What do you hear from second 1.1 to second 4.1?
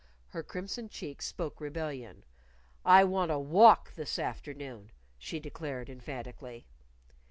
spoke rebellion. "I want a walk